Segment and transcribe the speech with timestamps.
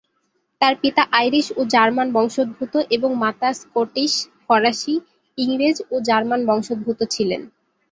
[0.61, 4.13] তার পিতা আইরিশ ও জার্মান বংশোদ্ভূত এবং মাতা স্কটিশ,
[4.45, 4.95] ফরাসি,
[5.37, 7.41] ইংরেজ ও জার্মান বংশোদ্ভূত ছিলেন।